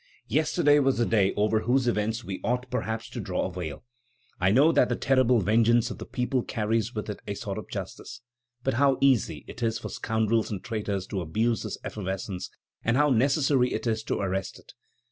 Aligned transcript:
Yesterday 0.29 0.79
was 0.79 0.99
a 0.99 1.05
day 1.05 1.31
over 1.37 1.59
whose 1.59 1.87
events 1.87 2.23
we 2.23 2.41
ought, 2.43 2.67
perhaps, 2.71 3.07
to 3.11 3.19
draw 3.19 3.45
a 3.45 3.51
veil. 3.51 3.83
I 4.39 4.49
know 4.49 4.71
that 4.71 4.89
the 4.89 4.95
terrible 4.95 5.41
vengeance 5.41 5.91
of 5.91 5.99
the 5.99 6.07
people 6.07 6.41
carries 6.41 6.95
with 6.95 7.07
it 7.07 7.19
a 7.27 7.35
sort 7.35 7.59
of 7.59 7.69
justice; 7.69 8.21
but 8.63 8.73
how 8.73 8.97
easy 8.99 9.45
it 9.47 9.61
is 9.61 9.77
for 9.77 9.89
scoundrels 9.89 10.49
and 10.49 10.63
traitors 10.63 11.05
to 11.05 11.21
abuse 11.21 11.61
this 11.61 11.77
effervescence, 11.83 12.49
and 12.83 12.97
how 12.97 13.11
necessary 13.11 13.73
it 13.73 13.85
is 13.85 14.01
to 14.05 14.19
arrest 14.19 14.57
it!" 14.57 14.73